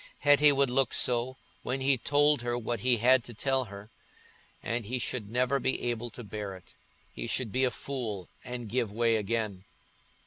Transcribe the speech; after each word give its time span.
Hetty 0.21 0.51
would 0.51 0.71
look 0.71 0.93
so, 0.95 1.37
when 1.61 1.79
he 1.79 1.95
told 1.95 2.41
her 2.41 2.57
what 2.57 2.79
he 2.79 2.97
had 2.97 3.23
to 3.25 3.35
tell 3.35 3.65
her; 3.65 3.91
and 4.63 4.83
he 4.87 4.97
should 4.97 5.29
never 5.29 5.59
be 5.59 5.79
able 5.79 6.09
to 6.09 6.23
bear 6.23 6.55
it—he 6.55 7.27
should 7.27 7.51
be 7.51 7.65
a 7.65 7.69
fool 7.69 8.27
and 8.43 8.67
give 8.67 8.91
way 8.91 9.15
again. 9.17 9.63